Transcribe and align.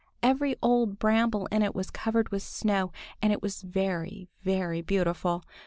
Every 0.23 0.55
old 0.63 0.97
bramble 0.97 1.45
in 1.51 1.61
it 1.61 1.75
was 1.75 1.91
covered 1.91 2.29
with 2.29 2.41
snow 2.41 2.91
and 3.21 3.31
it 3.31 3.43
was 3.43 3.61
very, 3.61 4.29
very 4.41 4.81
beautiful. 4.81 5.43